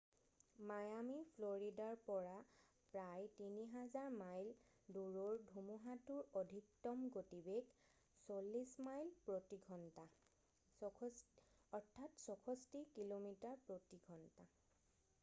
Miami 0.69 1.15
ফ্লৰিদাৰ 1.31 1.97
পৰা 2.05 2.29
প্ৰায় 2.93 3.27
৩,০০০ 3.39 4.07
মাইল 4.21 4.47
দূৰৰ 4.95 5.43
ধুমুহাতোৰ 5.51 6.41
অধিকতম 6.41 7.05
গতিবেগ 7.17 7.71
৪০ 8.31 8.73
মাইল 8.87 9.11
প্ৰতি 9.27 9.61
ঘণ্টা 9.67 10.07
৬৪ 10.85 12.71
কিলোমিটাৰ 12.97 13.63
প্ৰতি 13.69 14.01
ঘণ্টা। 14.09 14.49